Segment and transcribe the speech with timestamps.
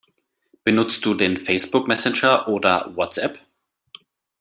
[0.63, 3.37] Benutzt du den Facebook Messenger oder WhatsApp?